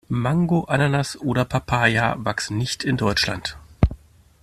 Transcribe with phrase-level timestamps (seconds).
[0.09, 3.59] Mango, Ananas oder Papaya wachsen nicht in Deutschland.